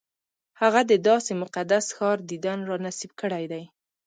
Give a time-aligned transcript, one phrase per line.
[0.61, 3.63] هغه د داسې مقدس ښار دیدن را نصیب کړی دی.